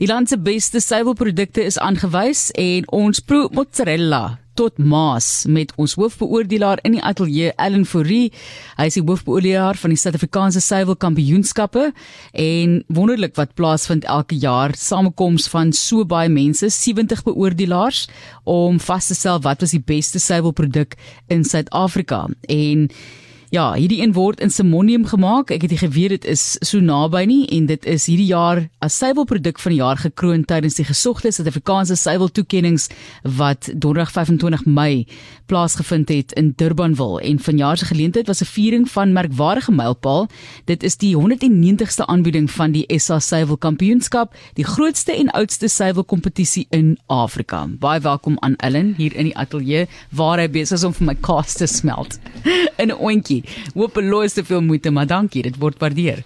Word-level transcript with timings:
Die 0.00 0.06
land 0.08 0.30
se 0.32 0.38
beste 0.40 0.80
suiwelprodukte 0.80 1.60
is 1.60 1.76
aangewys 1.76 2.46
en 2.56 2.86
ons 2.96 3.18
proe 3.20 3.50
mozzarella 3.52 4.38
tot 4.56 4.78
Maas 4.80 5.44
met 5.44 5.74
ons 5.76 5.92
hoofbeoordelaar 6.00 6.80
in 6.88 6.96
die 6.96 7.02
ateljee 7.04 7.50
Ellen 7.60 7.84
Fourie. 7.84 8.30
Hy 8.78 8.86
is 8.88 8.96
die 8.96 9.04
hoofbeoordelaar 9.04 9.76
van 9.76 9.92
die 9.92 10.00
Suid-Afrikaanse 10.00 10.64
Suiwelkampioenskappe 10.64 11.90
en 12.32 12.78
wonderlik 12.88 13.36
wat 13.36 13.52
plaasvind 13.60 14.08
elke 14.08 14.40
jaar 14.40 14.72
samekoms 14.72 15.50
van 15.52 15.76
so 15.76 16.08
baie 16.08 16.32
mense, 16.32 16.72
70 16.72 17.20
beoordelaars 17.28 18.06
om 18.48 18.80
vas 18.80 19.12
te 19.12 19.20
stel 19.20 19.44
wat 19.44 19.60
was 19.60 19.76
die 19.76 19.84
beste 19.84 20.16
suiwelproduk 20.16 20.96
in 21.28 21.44
Suid-Afrika. 21.44 22.24
En 22.48 22.88
Ja, 23.50 23.72
hierdie 23.74 23.98
een 23.98 24.12
word 24.14 24.38
in 24.40 24.50
Simonium 24.50 25.08
gemaak. 25.10 25.48
Ek 25.50 25.64
het 25.64 25.72
nie 25.74 25.78
geweet 25.80 26.12
dit 26.12 26.26
is 26.30 26.42
so 26.62 26.78
naby 26.78 27.24
nie 27.26 27.48
en 27.50 27.64
dit 27.66 27.86
is 27.90 28.04
hierdie 28.06 28.28
jaar 28.28 28.60
as 28.78 29.00
suiwelproduk 29.02 29.58
van 29.58 29.72
die 29.74 29.80
jaar 29.80 29.98
gekroon 29.98 30.44
tydens 30.46 30.78
die 30.78 30.86
gesogte 30.86 31.32
Suid-Afrikaanse 31.34 31.96
suiweltoekenninge 31.98 32.94
wat 33.40 33.72
donderdag 33.74 34.12
25 34.14 34.62
Mei 34.70 35.08
plaasgevind 35.50 36.12
het 36.14 36.34
in 36.38 36.52
Durbanville 36.62 37.24
en 37.26 37.40
vanjaar 37.42 37.80
se 37.82 37.88
geleentheid 37.90 38.30
was 38.30 38.40
'n 38.40 38.52
viering 38.52 38.86
van 38.90 39.12
merkwaardige 39.12 39.72
mylpaal. 39.72 40.28
Dit 40.64 40.82
is 40.82 40.96
die 40.96 41.16
190ste 41.16 42.06
aanbieding 42.06 42.50
van 42.50 42.70
die 42.70 42.86
SA 42.98 43.18
Suiwelkampioenskap, 43.18 44.34
die 44.54 44.64
grootste 44.64 45.12
en 45.16 45.30
oudste 45.30 45.68
suiwelkompetisie 45.68 46.66
in 46.70 46.98
Afrika. 47.06 47.66
Baie 47.66 48.00
welkom 48.00 48.36
aan 48.38 48.56
Ellen 48.56 48.94
hier 48.96 49.16
in 49.16 49.24
die 49.24 49.36
ateljee 49.36 49.88
waar 50.10 50.38
hy 50.38 50.48
besig 50.50 50.78
is 50.78 50.84
om 50.84 50.92
vir 50.92 51.06
my 51.06 51.14
kaas 51.14 51.54
te 51.54 51.66
smelt. 51.66 52.18
'n 52.78 52.92
Hopeloos 53.74 54.36
te 54.36 54.44
veel 54.44 54.62
moeite, 54.64 54.90
maar 54.94 55.06
dankie, 55.10 55.42
dit 55.46 55.56
word 55.60 55.78
waardeer. 55.82 56.22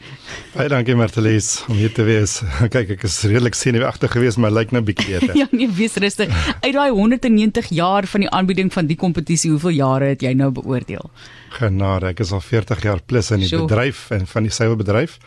Baie 0.55 0.69
dankie 0.73 0.97
Martelies 0.99 1.65
om 1.69 1.79
hier 1.79 1.93
te 1.95 2.07
wees. 2.07 2.41
Kyk, 2.75 2.95
ek 2.97 3.07
is 3.09 3.21
redelik 3.29 3.57
senuweeagtig 3.59 4.13
geweest, 4.17 4.41
maar 4.43 4.55
lyk 4.55 4.75
nou 4.75 4.83
bietjie 4.87 5.19
beter. 5.19 5.37
ja, 5.41 5.49
nee, 5.53 5.69
wees 5.71 5.97
rustig. 6.03 6.31
Uit 6.61 6.75
daai 6.75 6.91
190 6.91 7.73
jaar 7.75 8.09
van 8.11 8.27
die 8.27 8.31
aanbieding 8.31 8.73
van 8.75 8.91
die 8.91 8.99
kompetisie, 9.01 9.51
hoeveel 9.55 9.77
jare 9.79 10.13
het 10.15 10.23
jy 10.25 10.35
nou 10.39 10.51
beoordeel? 10.55 11.11
Genade, 11.59 12.13
ek 12.15 12.25
is 12.25 12.33
al 12.35 12.43
40 12.45 12.87
jaar 12.87 13.03
plus 13.07 13.31
in 13.35 13.45
die 13.45 13.51
sure. 13.51 13.67
bedryf 13.69 14.09
en 14.15 14.27
van 14.31 14.49
die 14.49 14.55
suiwelbedryf. 14.55 15.19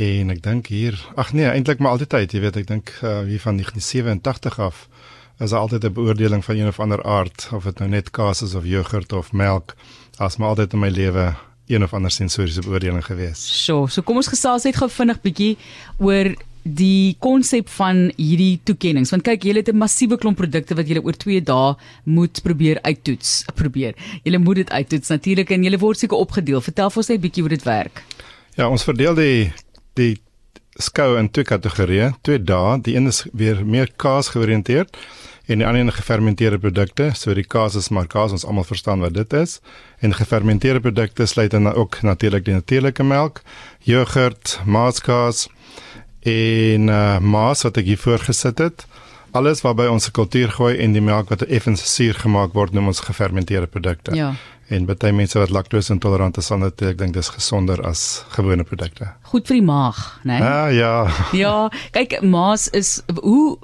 En 0.00 0.32
ek 0.32 0.40
dink 0.44 0.70
hier, 0.72 0.96
ag 1.20 1.34
nee, 1.36 1.48
eintlik 1.50 1.82
maar 1.82 1.98
altyd, 1.98 2.32
jy 2.32 2.40
weet, 2.40 2.62
ek 2.62 2.68
dink 2.70 2.94
uh, 3.02 3.20
hier 3.28 3.42
van 3.42 3.58
1987 3.60 4.60
af 4.64 4.86
is 5.42 5.52
altyd 5.52 5.84
'n 5.84 5.92
beoordeling 5.92 6.44
van 6.44 6.56
een 6.56 6.66
of 6.66 6.80
ander 6.80 7.02
aard 7.02 7.48
of 7.52 7.64
dit 7.64 7.78
nou 7.78 7.90
net 7.90 8.10
kaas 8.10 8.42
is 8.42 8.54
of 8.54 8.64
jogurt 8.64 9.12
of 9.12 9.32
melk 9.32 9.74
as 10.16 10.36
maar 10.36 10.48
altyd 10.48 10.72
in 10.72 10.78
my 10.78 10.88
lewe 10.88 11.34
een 11.66 11.82
of 11.82 11.92
ander 11.92 12.10
sensoriese 12.10 12.60
beoordeling 12.60 13.04
gewees. 13.04 13.64
So, 13.64 13.86
so 13.86 14.02
kom 14.02 14.16
ons 14.16 14.28
gesels 14.28 14.64
net 14.64 14.76
gou 14.76 14.88
vinnig 14.90 15.20
bietjie 15.20 15.56
oor 15.98 16.34
die 16.62 17.16
konsep 17.18 17.68
van 17.68 18.12
hierdie 18.16 18.60
toekenninge 18.62 19.10
want 19.10 19.24
kyk 19.26 19.42
julle 19.42 19.62
het 19.62 19.72
'n 19.72 19.78
massiewe 19.78 20.16
klomp 20.16 20.36
produkte 20.36 20.74
wat 20.74 20.86
julle 20.86 21.02
oor 21.02 21.16
2 21.16 21.42
dae 21.42 21.74
moet 22.04 22.42
probeer 22.42 22.78
uittoets 22.82 23.44
probeer. 23.60 23.94
Julle 24.22 24.38
moet 24.38 24.56
dit 24.56 24.70
uittoets 24.70 25.08
natuurlik 25.08 25.50
en 25.50 25.62
julle 25.62 25.78
word 25.78 25.98
seker 25.98 26.16
opgedeel. 26.16 26.60
Vertel 26.60 26.90
vir 26.90 26.98
ons 26.98 27.08
net 27.08 27.20
bietjie 27.20 27.42
hoe 27.42 27.50
dit 27.50 27.64
werk. 27.64 28.04
Ja 28.56 28.68
ons 28.68 28.84
verdeel 28.84 29.14
die 29.14 29.52
die 29.94 30.20
skou 30.78 31.18
in 31.18 31.30
twee 31.30 31.44
kategorieë 31.44 32.14
twee 32.22 32.38
dae. 32.38 32.80
Die 32.80 32.96
een 32.96 33.06
is 33.06 33.26
weer 33.32 33.66
meer 33.66 33.90
kaas 33.96 34.28
georiënteerd 34.28 34.96
en 35.46 35.58
die 35.58 35.66
ander 35.66 35.92
gefermenteerde 35.92 36.58
produkte. 36.58 37.10
So 37.18 37.34
die 37.34 37.46
kaas 37.46 37.74
is 37.74 37.90
maar 37.90 38.06
kaas, 38.06 38.32
ons 38.32 38.46
almal 38.46 38.66
verstaan 38.68 39.02
wat 39.02 39.14
dit 39.14 39.32
is. 39.32 39.58
En 40.00 40.14
gefermenteerde 40.14 40.80
produkte 40.80 41.26
sluit 41.26 41.50
dan 41.50 41.72
ook 41.72 42.02
natuurlik 42.02 42.44
die 42.44 42.54
natuurlike 42.54 43.02
melk, 43.02 43.42
jogurt, 43.78 44.60
maaskaas 44.64 45.48
en 46.22 46.88
uh, 46.88 47.18
maas 47.18 47.62
wat 47.66 47.76
ek 47.76 47.90
hier 47.90 47.98
voorgesit 47.98 48.58
het. 48.62 48.86
Alles 49.32 49.62
wat 49.64 49.78
by 49.80 49.88
ons 49.88 50.10
kultuur 50.12 50.50
gooi 50.58 50.74
en 50.84 50.92
die 50.92 51.02
melk 51.02 51.32
wat 51.32 51.42
effens 51.48 51.82
suur 51.94 52.14
gemaak 52.20 52.52
word, 52.52 52.74
noem 52.76 52.92
ons 52.92 53.00
gefermenteerde 53.00 53.66
produkte. 53.66 54.14
Ja. 54.14 54.34
En 54.72 54.86
baie 54.86 55.12
mense 55.12 55.40
wat 55.40 55.50
laktose 55.50 55.92
intolerant 55.92 56.36
is, 56.38 56.48
dan 56.52 56.64
ek 56.68 56.98
dink 57.00 57.16
dis 57.16 57.32
gesonder 57.32 57.80
as 57.84 58.22
gewone 58.36 58.64
produkte. 58.68 59.08
Goed 59.32 59.48
vir 59.48 59.58
die 59.58 59.66
maag, 59.66 59.98
né? 60.22 60.38
Nee? 60.38 60.48
Ah, 60.48 60.70
ja. 60.72 60.94
ja, 61.36 61.56
kyk, 61.96 62.20
maas 62.22 62.68
is 62.76 63.00
hoe 63.24 63.58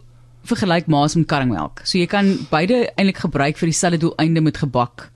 vergelyk 0.48 0.88
maas 0.90 1.14
met 1.14 1.28
karringmelk. 1.30 1.82
So 1.84 1.98
jy 1.98 2.06
kan 2.10 2.32
beide 2.50 2.88
eintlik 2.96 3.22
gebruik 3.24 3.60
vir 3.60 3.70
dieselfde 3.70 4.00
doeleinde 4.06 4.40
met 4.44 4.60
gebak, 4.60 5.10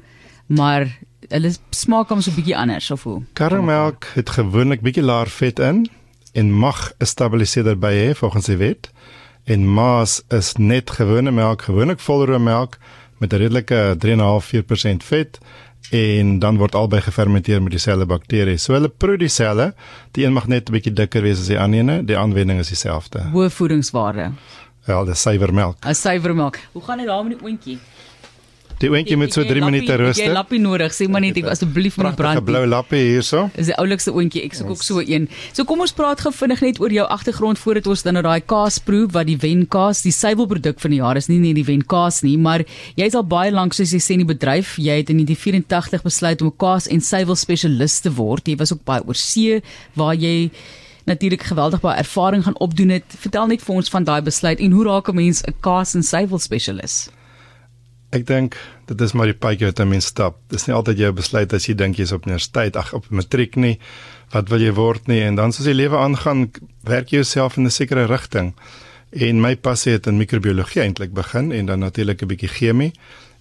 maar 0.46 0.86
hulle 1.32 1.52
smaak 1.70 2.10
hom 2.12 2.20
so 2.20 2.30
'n 2.30 2.36
bietjie 2.36 2.56
anders 2.56 2.90
of 2.90 3.02
hoe? 3.02 3.22
Karringmelk 3.32 4.06
het 4.14 4.30
gewoonlik 4.30 4.80
bietjie 4.80 5.04
laer 5.04 5.28
vet 5.28 5.58
in 5.58 5.88
en 6.32 6.52
mag 6.52 6.92
'n 6.98 7.06
stabiliseerder 7.06 7.78
by 7.78 7.92
hê 7.92 8.14
volgens 8.14 8.46
die 8.46 8.56
wet. 8.56 8.90
En 9.44 9.72
maas 9.74 10.22
is 10.28 10.54
net 10.56 10.90
gewone 10.90 11.30
melk, 11.30 11.62
gewoonlik 11.62 12.00
volroom 12.00 12.42
melk 12.42 12.78
met 13.18 13.32
'n 13.32 13.36
redelike 13.36 13.96
3.5-4% 13.98 15.04
vet 15.04 15.38
en 15.90 16.38
dan 16.38 16.56
word 16.56 16.74
albei 16.74 17.00
gefermenteer 17.00 17.62
met 17.62 17.70
dieselfde 17.70 18.06
bakterieë. 18.06 18.56
So 18.56 18.72
hulle 18.72 18.88
proe 18.88 19.16
dieselfde. 19.18 19.74
Die 20.10 20.24
een 20.24 20.32
mag 20.32 20.46
net 20.46 20.68
'n 20.68 20.72
bietjie 20.72 20.92
dikker 20.92 21.22
wees 21.22 21.40
as 21.40 21.46
die 21.46 21.58
ander 21.58 21.78
ene, 21.78 22.04
die 22.04 22.18
aanwending 22.18 22.58
is 22.58 22.68
dieselfde. 22.68 23.18
Hoë 23.32 23.50
voedingswaarde. 23.50 24.32
Ja, 24.86 25.04
dis 25.04 25.20
suiwermelk. 25.20 25.76
'n 25.86 25.94
Suiwermelk. 25.94 26.58
Hoe 26.72 26.82
gaan 26.82 26.98
dit 26.98 27.06
daar 27.06 27.24
met 27.24 27.38
die 27.38 27.46
oontjie? 27.46 27.78
Die 28.82 28.90
oontjie 28.90 29.16
moet 29.16 29.30
so 29.32 29.44
3 29.46 29.62
minute 29.62 29.94
rus. 30.00 30.18
Jy 30.18 30.26
lappie 30.32 30.58
nodig, 30.58 30.90
sê 30.90 31.06
maar 31.10 31.22
net 31.22 31.36
asseblief 31.46 31.96
moet 32.00 32.16
brand. 32.18 32.40
'n 32.40 32.44
Blou 32.44 32.66
lappie 32.66 32.98
hierso. 32.98 33.44
Is 33.54 33.66
die 33.70 33.76
oulikste 33.78 34.10
oontjie. 34.10 34.42
Ek 34.42 34.54
soek 34.58 34.70
ook 34.74 34.82
so 34.82 34.98
een. 34.98 35.28
So 35.52 35.64
kom 35.64 35.80
ons 35.80 35.92
praat 35.92 36.20
gou 36.20 36.32
vinnig 36.32 36.60
net 36.60 36.80
oor 36.80 36.90
jou 36.90 37.06
agtergrond 37.06 37.58
voordat 37.58 37.86
ons 37.86 38.02
dan 38.02 38.14
na 38.14 38.22
daai 38.22 38.40
kaas 38.40 38.78
proe 38.78 39.06
wat 39.06 39.26
die 39.26 39.36
Wenkaas, 39.36 40.02
die 40.02 40.10
suiwelproduk 40.10 40.80
van 40.80 40.90
die 40.90 40.98
jaar 40.98 41.16
is, 41.16 41.28
nie 41.28 41.38
net 41.38 41.54
die 41.54 41.64
Wenkaas 41.64 42.22
nie, 42.22 42.36
maar 42.36 42.64
jy 42.96 43.06
is 43.06 43.14
al 43.14 43.22
baie 43.22 43.52
lank 43.52 43.72
soos 43.72 43.92
jy 43.92 44.00
sê 44.02 44.18
in 44.18 44.26
die 44.26 44.34
bedryf. 44.34 44.76
Jy 44.78 44.96
het 44.96 45.10
in 45.10 45.24
die 45.24 45.36
84 45.36 46.02
besluit 46.02 46.42
om 46.42 46.48
'n 46.48 46.56
kaas 46.58 46.88
en 46.88 47.00
suiwel 47.00 47.36
spesialis 47.36 48.00
te 48.00 48.10
word. 48.10 48.48
Jy 48.48 48.56
was 48.56 48.72
ook 48.72 48.84
baie 48.84 49.02
oor 49.06 49.14
see 49.14 49.62
waar 49.94 50.14
jy 50.16 50.50
natuurlik 51.04 51.42
geweldig 51.42 51.80
baie 51.80 51.98
ervaring 51.98 52.44
gaan 52.44 52.58
opdoen 52.58 52.88
het. 52.88 53.04
Vertel 53.18 53.46
net 53.46 53.62
vir 53.62 53.74
ons 53.74 53.88
van 53.88 54.04
daai 54.04 54.22
besluit 54.22 54.60
en 54.60 54.70
hoe 54.70 54.84
raak 54.84 55.08
'n 55.08 55.14
mens 55.14 55.42
'n 55.42 55.54
kaas 55.60 55.94
en 55.94 56.02
suiwel 56.02 56.38
spesialis? 56.38 57.10
Ek 58.12 58.26
dink 58.26 58.56
dit 58.86 59.00
is 59.00 59.12
maar 59.12 59.30
die 59.30 59.38
paadjie 59.38 59.66
wat 59.66 59.80
'n 59.80 59.88
mens 59.88 60.06
stap. 60.06 60.36
Dis 60.48 60.66
nie 60.66 60.74
altyd 60.76 60.98
jou 60.98 61.12
besluit 61.12 61.52
as 61.52 61.66
jy 61.66 61.74
dink 61.74 61.96
jy's 61.96 62.12
op 62.12 62.26
universiteit, 62.26 62.76
ag 62.76 62.92
op 62.92 63.10
matriek 63.10 63.56
nie. 63.56 63.78
Wat 64.32 64.48
wil 64.48 64.60
jy 64.60 64.72
word 64.72 65.06
nie 65.06 65.20
en 65.20 65.34
dan 65.34 65.52
soos 65.52 65.64
die 65.64 65.74
lewe 65.74 65.96
aangaan, 65.96 66.50
werk 66.82 67.08
jy 67.08 67.16
jouself 67.16 67.56
in 67.56 67.64
'n 67.64 67.70
sekere 67.70 68.06
rigting. 68.06 68.54
En 69.12 69.40
my 69.40 69.56
passie 69.56 69.92
het 69.92 70.06
in 70.06 70.16
microbiologie 70.16 70.82
eintlik 70.82 71.12
begin 71.12 71.52
en 71.52 71.66
dan 71.66 71.78
natuurlik 71.78 72.22
'n 72.22 72.26
bietjie 72.26 72.48
chemie. 72.48 72.92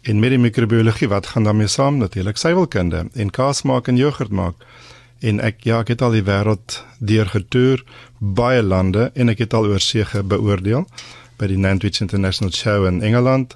En 0.02 0.20
met 0.20 0.30
die 0.30 0.40
microbiologie, 0.40 1.08
wat 1.08 1.28
gaan 1.28 1.44
daarmee 1.44 1.68
saam? 1.68 1.98
Natuurlik 1.98 2.38
suiwelkunde 2.38 3.10
en 3.14 3.30
kaas 3.30 3.62
maak 3.62 3.88
en 3.88 3.98
jogurt 3.98 4.32
maak 4.32 4.56
en 5.22 5.40
ek 5.40 5.64
ja, 5.70 5.80
ek 5.84 5.94
het 5.94 6.02
al 6.02 6.18
die 6.18 6.26
wêreld 6.26 6.82
deurgetoer, 7.00 7.84
baie 8.20 8.62
lande 8.66 9.12
en 9.16 9.30
ek 9.30 9.46
het 9.46 9.54
al 9.54 9.70
oorsee 9.70 10.06
beoordeel 10.24 10.86
by 11.38 11.50
die 11.50 11.58
Nantwich 11.58 12.02
International 12.02 12.54
Show 12.54 12.86
in 12.90 13.02
Engeland. 13.02 13.56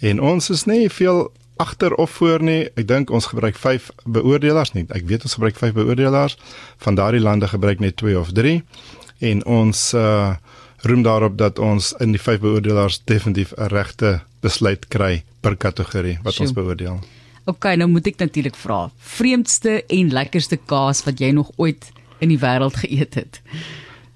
En 0.00 0.20
ons 0.20 0.50
is 0.50 0.64
nie 0.68 0.88
veel 0.88 1.28
agter 1.60 1.94
of 2.00 2.10
voor 2.16 2.42
nie. 2.42 2.62
Ek 2.80 2.88
dink 2.88 3.10
ons 3.12 3.28
gebruik 3.32 3.58
5 3.60 3.90
beoordelaars 4.08 4.72
nie. 4.72 4.86
Ek 4.88 5.04
weet 5.08 5.26
ons 5.28 5.36
gebruik 5.36 5.58
5 5.60 5.76
beoordelaars. 5.76 6.38
Van 6.80 6.96
daardie 6.96 7.20
lande 7.20 7.48
gebruik 7.48 7.84
net 7.84 7.98
2 8.00 8.16
of 8.20 8.32
3. 8.36 8.62
En 9.32 9.44
ons 9.44 9.92
uh 9.94 10.32
roem 10.80 11.02
daarop 11.04 11.34
dat 11.36 11.58
ons 11.60 11.90
in 12.00 12.14
die 12.16 12.20
5 12.20 12.40
beoordelaars 12.40 13.02
definitief 13.04 13.52
'n 13.52 13.68
regte 13.68 14.20
besluit 14.40 14.88
kry 14.88 15.24
per 15.40 15.56
kategorie 15.56 16.18
wat 16.22 16.32
Sjoe. 16.32 16.46
ons 16.46 16.54
beoordeel. 16.56 17.00
OK, 17.48 17.72
nou 17.80 17.88
moet 17.88 18.10
ek 18.10 18.20
natuurlik 18.20 18.56
vra. 18.58 18.88
Vreemdste 19.16 19.80
en 19.88 20.12
lekkerste 20.12 20.58
kaas 20.70 21.04
wat 21.06 21.20
jy 21.22 21.32
nog 21.36 21.52
ooit 21.56 21.88
in 22.20 22.32
die 22.32 22.40
wêreld 22.40 22.76
geëet 22.82 23.16
het? 23.16 23.40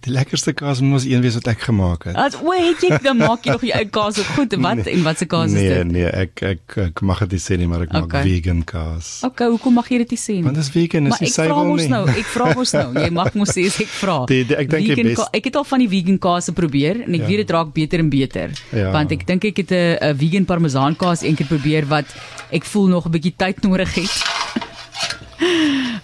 Die 0.04 0.12
lekkerste 0.12 0.52
kaas 0.52 0.82
moet 0.84 1.06
een 1.08 1.22
wees 1.24 1.36
wat 1.38 1.46
ek 1.54 1.62
gemaak 1.64 2.02
het. 2.04 2.16
As 2.20 2.34
o, 2.36 2.52
het 2.52 2.82
jy 2.84 2.98
dan 3.00 3.16
maak 3.22 3.46
jy 3.46 3.54
nog 3.54 3.62
jou 3.64 3.84
kaas 3.94 4.18
ook 4.20 4.32
goed? 4.36 4.56
Wat 4.60 4.82
nee, 4.82 4.92
en 4.92 5.04
wat 5.06 5.22
se 5.22 5.26
kaas 5.30 5.54
nee, 5.54 5.62
is 5.64 5.70
dit? 5.72 5.86
Nee, 5.88 6.02
nee, 6.02 6.10
ek 6.24 6.42
ek 6.50 6.74
ek 6.82 7.00
mag 7.08 7.22
dit 7.30 7.40
sê 7.40 7.56
nie, 7.56 7.68
maar 7.70 7.86
ek 7.86 7.94
maak 7.94 8.10
okay. 8.10 8.20
vegan 8.26 8.60
kaas. 8.68 9.08
Okay, 9.24 9.48
hoekom 9.54 9.78
mag 9.80 9.88
jy 9.88 10.02
dit 10.02 10.12
sê? 10.20 10.36
Want 10.44 10.58
dit 10.58 10.64
is 10.64 10.68
vegan, 10.74 11.08
is 11.08 11.22
nie 11.24 11.30
suiwel 11.32 11.70
nie. 11.78 11.86
Nou, 11.88 12.02
ek 12.12 12.28
vra 12.34 12.50
mos 12.58 12.74
nou, 12.76 12.84
jy 13.00 13.08
mag 13.16 13.30
mos 13.40 13.54
sê 13.56 13.64
ek 13.70 13.94
vra. 13.94 14.16
Die, 14.28 14.42
die, 14.50 14.58
ek 14.60 14.74
dink 14.74 14.90
jy 14.92 15.06
bes. 15.08 15.22
Ek 15.40 15.48
het 15.48 15.56
al 15.60 15.64
van 15.70 15.84
die 15.84 15.88
vegan 15.94 16.18
kaas 16.26 16.50
geprobeer 16.52 17.00
en 17.06 17.16
ek 17.16 17.24
ja. 17.24 17.30
weet 17.30 17.42
dit 17.44 17.54
raak 17.56 17.72
beter 17.78 18.04
en 18.04 18.10
beter. 18.12 18.52
Ja. 18.76 18.90
Want 18.92 19.14
ek 19.16 19.24
dink 19.30 19.48
ek 19.52 19.62
het 19.64 19.72
'n 19.72 20.18
vegan 20.20 20.44
parmesan 20.44 20.98
kaas 21.00 21.24
eendag 21.24 21.48
probeer 21.48 21.88
wat 21.88 22.12
ek 22.52 22.68
voel 22.68 22.92
nog 22.92 23.08
'n 23.08 23.16
bietjie 23.16 23.32
tyd 23.40 23.64
nodig 23.64 23.96
het. 23.96 24.14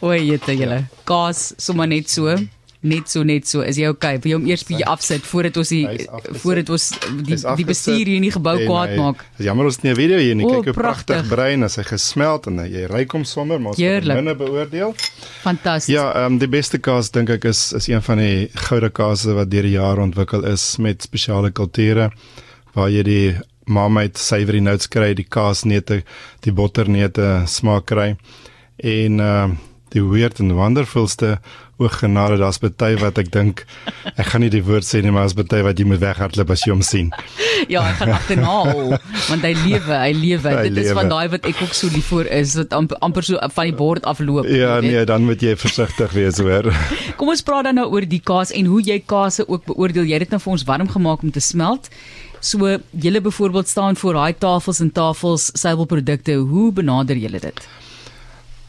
O, 0.00 0.12
jette 0.17 0.56
julle. 0.56 0.87
Kaas 1.05 1.52
sommer 1.61 1.87
net 1.87 2.08
so 2.08 2.32
Net 2.81 3.11
so 3.12 3.21
net 3.29 3.44
so. 3.44 3.61
Is 3.61 3.77
jy 3.77 3.91
okay? 3.93 4.17
Wil 4.25 4.31
jy 4.31 4.37
hom 4.38 4.47
eers 4.49 4.62
bietjie 4.65 4.87
afsit 4.88 5.27
voordat 5.29 5.59
ons 5.61 5.69
die 5.75 6.06
voordat 6.41 6.71
ons 6.73 6.87
die 7.27 7.37
die 7.37 7.67
bestuur 7.69 8.09
hier 8.09 8.17
in 8.17 8.25
die 8.25 8.32
gebou 8.32 8.55
kwaad 8.62 8.94
maak? 8.97 9.27
Dis 9.37 9.50
jammer 9.50 9.69
ons 9.69 9.77
het 9.77 9.85
nie 9.85 9.93
'n 9.93 9.99
video 9.99 10.19
hier 10.19 10.35
nie. 10.35 10.47
Kyk 10.49 10.71
hoe 10.73 10.77
pragtig 10.79 11.29
brein 11.29 11.62
as 11.62 11.77
hy 11.77 11.85
gesmelt 11.85 12.47
en 12.47 12.56
jy 12.65 12.87
ryk 12.88 13.12
hom 13.12 13.25
sommer, 13.25 13.61
maar 13.61 13.77
ons 13.77 13.79
moet 13.79 14.09
binne 14.15 14.35
beoordeel. 14.35 14.94
Fantasties. 15.43 15.94
Ja, 15.94 16.09
ehm 16.15 16.32
um, 16.32 16.38
die 16.38 16.49
beste 16.49 16.79
kaas 16.79 17.11
dink 17.11 17.29
ek 17.29 17.44
is 17.44 17.73
is 17.73 17.88
een 17.88 18.03
van 18.03 18.19
die 18.19 18.49
goue 18.55 18.91
kase 18.91 19.35
wat 19.35 19.50
deur 19.50 19.62
die 19.62 19.76
jare 19.76 20.00
ontwikkel 20.00 20.44
is 20.44 20.79
met 20.79 21.03
spesiale 21.03 21.50
kulture 21.50 22.11
waar 22.73 22.88
jy 22.88 23.03
die 23.03 23.38
marmite 23.67 24.19
savory 24.19 24.61
notes 24.61 24.88
kry, 24.88 25.15
die 25.15 25.29
kaasneute, 25.29 26.03
die 26.41 26.53
botterneute 26.53 27.44
smaak 27.47 27.87
kry. 27.87 28.17
En 28.79 29.21
ehm 29.21 29.50
uh, 29.50 29.56
die 29.91 30.03
weird 30.03 30.41
and 30.41 30.53
wonderfulste 30.55 31.41
oog 31.81 31.97
genade 32.03 32.37
daar's 32.41 32.61
baie 32.61 32.99
wat 33.00 33.19
ek 33.21 33.31
dink 33.32 33.62
ek 34.15 34.27
gaan 34.31 34.44
nie 34.44 34.50
die 34.53 34.62
woord 34.65 34.87
sê 34.87 35.00
nie 35.05 35.12
maar 35.15 35.29
as 35.29 35.37
baie 35.38 35.62
wat 35.67 35.81
jy 35.81 35.87
moet 35.88 36.03
weghardloop 36.03 36.53
as 36.55 36.65
jy 36.67 36.75
hom 36.75 36.85
sien. 36.85 37.11
ja, 37.73 37.82
ek 37.88 38.00
gaan 38.03 38.15
agterna 38.17 38.56
hol 38.71 38.94
want 39.31 39.47
hy 39.47 39.53
lewe, 39.62 39.97
hy 39.97 40.12
lewe. 40.17 40.55
Dit 40.67 40.77
lewe. 40.77 40.87
is 40.87 40.97
van 40.99 41.11
daai 41.12 41.27
wat 41.32 41.49
ek 41.49 41.62
ook 41.65 41.75
so 41.77 41.91
lief 41.94 42.12
vir 42.12 42.31
is 42.41 42.55
wat 42.61 42.77
amper, 42.77 43.00
amper 43.06 43.27
so 43.27 43.50
van 43.56 43.71
die 43.71 43.77
bord 43.77 44.06
afloop. 44.09 44.49
Ja, 44.50 44.79
nee, 44.85 45.05
dan 45.09 45.27
moet 45.29 45.43
jy 45.44 45.56
versigtig 45.61 46.15
wees 46.17 46.41
hoor. 46.43 46.71
Kom 47.21 47.32
ons 47.32 47.44
praat 47.47 47.69
dan 47.71 47.81
nou 47.81 47.88
oor 47.93 48.06
die 48.09 48.23
kaas 48.33 48.55
en 48.56 48.71
hoe 48.71 48.81
jy 48.85 49.00
kaas 49.00 49.41
ook 49.47 49.69
beoordeel. 49.69 50.09
Jy 50.09 50.19
het 50.19 50.29
dit 50.29 50.35
nou 50.37 50.43
vir 50.43 50.56
ons 50.56 50.67
warm 50.69 50.91
gemaak 50.91 51.25
om 51.26 51.33
te 51.35 51.43
smelt. 51.44 51.91
So 52.41 52.79
julle 52.91 53.21
byvoorbeeld 53.21 53.69
staan 53.69 54.00
voor 54.00 54.17
daai 54.17 54.41
tafels 54.41 54.81
en 54.81 54.93
tafels 54.97 55.50
seilprodukte. 55.61 56.41
Hoe 56.50 56.71
benader 56.73 57.21
julle 57.21 57.41
dit? 57.41 57.69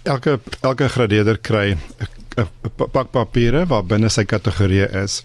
elke 0.04 0.40
elke 0.62 0.90
gradeerder 0.90 1.38
kry 1.38 1.78
pak 2.36 3.12
papiere 3.12 3.66
wat 3.70 3.88
binne 3.88 4.10
sy 4.10 4.26
kategorie 4.26 4.88
is. 5.04 5.22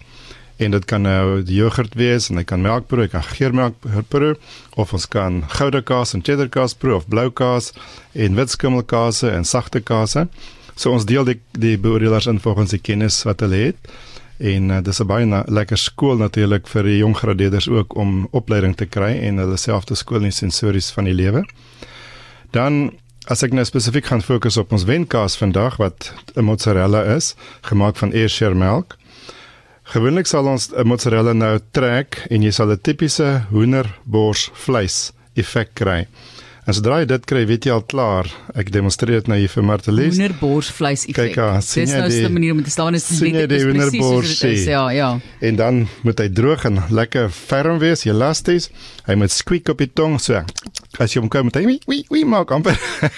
En 0.56 0.72
dit 0.72 0.84
kan 0.88 1.02
nou 1.04 1.42
jogurt 1.44 1.94
wees 2.00 2.30
en 2.30 2.40
hy 2.40 2.44
kan 2.48 2.62
melkproe, 2.64 3.04
hy 3.04 3.12
kan 3.12 3.24
geurmelkproe 3.28 4.36
of 4.80 4.94
ons 4.96 5.06
kan 5.12 5.42
goue 5.58 5.82
kaas 5.84 6.14
en 6.16 6.24
cheddar 6.24 6.48
kaas 6.48 6.74
proe 6.74 6.96
of 6.96 7.08
blou 7.12 7.28
kaas 7.30 7.72
en 8.14 8.38
wit 8.38 8.50
skimmelkaas 8.54 9.22
en 9.28 9.44
sagte 9.44 9.84
kaas. 9.84 10.16
So 10.76 10.92
ons 10.92 11.08
deel 11.08 11.28
die 11.28 11.40
die 11.52 11.76
beoordelers 11.76 12.28
in 12.32 12.40
volgens 12.40 12.72
die 12.72 12.80
kennis 12.80 13.22
wat 13.28 13.44
hulle 13.44 13.68
het. 13.68 13.92
En 14.36 14.70
uh, 14.70 14.82
dis 14.84 15.00
'n 15.00 15.06
baie 15.06 15.24
na, 15.24 15.44
lekker 15.48 15.78
skool 15.78 16.16
natuurlik 16.16 16.66
vir 16.68 16.82
die 16.82 16.98
jong 16.98 17.16
gradeerders 17.16 17.68
ook 17.68 17.96
om 17.96 18.28
opleiding 18.32 18.76
te 18.76 18.86
kry 18.86 19.16
en 19.28 19.38
hulle 19.38 19.56
self 19.56 19.84
te 19.84 19.94
skool 19.94 20.24
in 20.24 20.32
sensories 20.32 20.90
van 20.90 21.04
die 21.04 21.14
lewe. 21.14 21.44
Dan 22.50 22.92
As 23.26 23.42
ek 23.42 23.50
nou 23.58 23.64
spesifiek 23.66 24.06
gaan 24.06 24.20
fokus 24.22 24.54
op 24.60 24.70
ons 24.70 24.84
wenkaas 24.86 25.34
vandag 25.40 25.80
wat 25.82 26.12
'n 26.38 26.46
mozzarella 26.46 27.02
is, 27.16 27.34
gemaak 27.66 27.96
van 27.98 28.12
Ayrshire 28.14 28.54
melk. 28.54 28.94
Gewoonlik 29.82 30.26
sal 30.26 30.46
ons 30.46 30.70
'n 30.70 30.86
mozzarella 30.86 31.32
nou 31.32 31.58
trek 31.72 32.26
en 32.30 32.42
jy 32.42 32.50
sal 32.50 32.70
'n 32.70 32.78
tipiese 32.78 33.46
hoenderbors 33.50 34.50
vleis 34.54 35.12
effek 35.34 35.74
kry. 35.74 36.06
En 36.66 36.74
sodra 36.74 36.96
jy 36.98 37.06
dit 37.06 37.26
kry, 37.30 37.44
weet 37.46 37.68
jy 37.68 37.74
al 37.76 37.84
klaar. 37.86 38.26
Ek 38.58 38.72
demonstreer 38.74 39.20
dit 39.20 39.28
nou 39.30 39.36
hier 39.38 39.50
vir 39.52 39.62
Martelies. 39.68 40.16
Hoenderborsvleis 40.16 41.04
effek. 41.06 41.36
Kyk, 41.36 41.60
dis 41.62 41.92
nou 41.94 42.08
'n 42.10 42.32
manier 42.34 42.52
om 42.56 42.62
te 42.64 42.70
staan 42.74 42.94
is 42.98 43.06
net 43.20 43.46
presies. 43.48 44.64
Ja, 44.66 44.90
ja. 44.90 45.20
En 45.40 45.56
dan 45.56 45.86
moet 46.02 46.18
hy 46.18 46.28
droog 46.28 46.64
en 46.64 46.82
lekker 46.90 47.30
ferm 47.30 47.78
wees, 47.78 48.04
elasties. 48.04 48.70
Hy 49.06 49.14
moet 49.14 49.30
squeak 49.30 49.68
op 49.68 49.78
die 49.78 49.92
tong 49.92 50.18
so. 50.20 50.42
As 50.98 51.14
jy 51.14 51.20
hom 51.20 51.28
kom 51.28 51.44
met 51.44 51.54
hy, 51.54 51.78
wie 51.86 52.04
wie 52.10 52.24
maak 52.24 52.50
amper. 52.50 52.74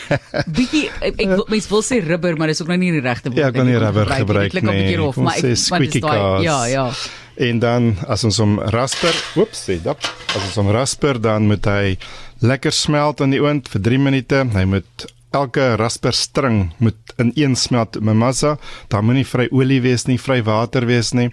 Bietjie 0.58 0.90
ek, 1.00 1.14
ek 1.16 1.48
mens 1.48 1.68
wil 1.70 1.82
sê 1.82 2.04
rubber, 2.04 2.36
maar 2.36 2.48
dis 2.48 2.60
ook 2.60 2.68
nou 2.68 2.76
nie 2.76 2.92
die 2.92 3.00
regte 3.00 3.30
woord 3.30 3.36
nie. 3.36 3.40
Ja, 3.40 3.48
ek 3.48 3.54
wil 3.54 3.64
nie 3.64 3.78
rubber 3.78 4.06
gebruik 4.12 4.52
nie. 4.52 4.60
Ek 4.60 4.60
klink 4.60 4.68
'n 4.68 4.76
bietjie 4.76 5.00
rof, 5.00 5.16
maar 5.16 5.38
ek 5.38 5.56
sê 5.56 6.44
ja, 6.44 6.66
ja. 6.66 6.92
En 7.38 7.58
dan 7.62 7.96
as 8.10 8.24
ons 8.26 8.36
hom 8.42 8.58
rasper, 8.74 9.14
oeps, 9.38 9.60
sê 9.68 9.78
dit. 9.82 10.08
As 10.34 10.42
ons 10.42 10.56
hom 10.58 10.70
rasper, 10.74 11.20
dan 11.22 11.46
moet 11.46 11.64
hy 11.70 11.96
lekker 12.38 12.72
smelt 12.72 13.20
aan 13.20 13.34
die 13.34 13.42
oond 13.42 13.68
vir 13.68 13.80
3 13.80 13.98
minute. 13.98 14.42
Hy 14.54 14.64
moet 14.64 15.06
elke 15.36 15.74
rasper 15.76 16.12
string 16.16 16.70
moet 16.78 17.16
in 17.20 17.32
een 17.34 17.56
smelt 17.56 18.00
met 18.00 18.16
massa. 18.16 18.56
Daar 18.88 19.04
moenie 19.04 19.26
vry 19.26 19.48
olie 19.50 19.80
wees 19.84 20.06
nie, 20.08 20.18
vry 20.20 20.42
water 20.42 20.86
wees 20.88 21.12
nie. 21.12 21.28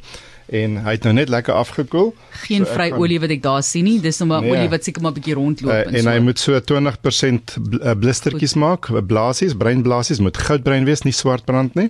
En 0.46 0.75
hy 0.86 0.94
het 0.94 1.06
nou 1.07 1.13
net 1.18 1.31
lekker 1.34 1.56
afgekoel. 1.57 2.12
Geen 2.44 2.66
so 2.68 2.74
vry 2.75 2.92
gaan, 2.92 3.00
olie 3.02 3.18
wat 3.24 3.31
ek 3.34 3.42
daar 3.42 3.63
sien 3.66 3.88
nie. 3.88 3.96
Dis 4.02 4.19
nou 4.22 4.28
maar 4.30 4.44
nee, 4.46 4.54
olie 4.54 4.69
wat 4.69 4.86
seker 4.86 5.02
maar 5.02 5.16
'n 5.16 5.18
bietjie 5.18 5.38
rondloop 5.38 5.74
uh, 5.74 5.80
en, 5.88 5.96
en 5.96 6.06
so. 6.06 6.10
hy 6.10 6.19
moet 6.19 6.40
so 6.40 6.60
20% 6.60 7.56
eh, 7.81 7.96
blistertjies 7.98 8.54
maak, 8.54 8.92
blaasies, 9.07 9.57
breinblaasies 9.57 10.22
moet 10.22 10.38
goudbruin 10.38 10.86
wees, 10.86 11.02
nie 11.02 11.13
swart 11.13 11.46
brand 11.46 11.74
nie. 11.75 11.90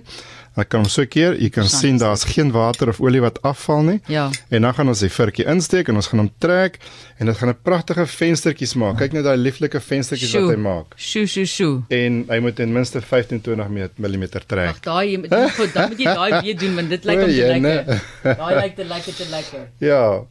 Ek 0.56 0.70
kan 0.72 0.86
so 0.88 1.04
keer, 1.04 1.34
jy 1.36 1.50
kan 1.52 1.66
sien 1.68 1.98
daar's 2.00 2.22
geen 2.24 2.48
water 2.54 2.88
of 2.88 3.00
olie 3.04 3.20
wat 3.20 3.42
afval 3.44 3.82
nie. 3.84 3.98
Ja. 4.08 4.30
En 4.48 4.64
dan 4.64 4.72
gaan 4.74 4.88
ons 4.88 5.02
die 5.04 5.10
vurkie 5.12 5.44
insteek 5.52 5.90
en 5.92 6.00
ons 6.00 6.08
gaan 6.08 6.22
hom 6.22 6.30
trek 6.40 6.78
en 7.20 7.28
dit 7.28 7.36
gaan 7.36 7.52
'n 7.52 7.58
pragtige 7.62 8.06
venstertjies 8.06 8.72
maak. 8.74 8.96
Kyk 8.96 9.12
net 9.12 9.24
daai 9.24 9.36
lieflike 9.36 9.80
venstertjies 9.80 10.32
wat 10.32 10.56
hy 10.56 10.56
maak. 10.56 10.96
Sjoe, 10.96 11.26
sjoe, 11.26 11.44
sjoe. 11.44 11.82
En 11.92 12.24
hy 12.28 12.38
moet 12.40 12.56
ten 12.56 12.72
minste 12.72 13.02
15-20 13.04 13.68
mm 13.98 14.24
trek. 14.46 14.68
Ag, 14.68 14.80
daai 14.80 15.10
jy 15.12 15.18
moet 15.18 15.34
goed, 15.58 15.72
dan 15.74 15.88
moet 15.90 15.98
jy 15.98 16.04
daai 16.04 16.40
weer 16.44 16.58
doen 16.58 16.74
want 16.74 16.88
dit 16.88 17.04
lyk 17.04 17.18
om 17.18 17.28
te 17.28 17.46
lekker. 17.60 18.02
Daai 18.40 18.54
lyk 18.62 18.76
te 18.76 18.84
lekker 18.84 19.14
te 19.14 19.26
lekker. 19.30 19.68
Ja. 19.78 20.24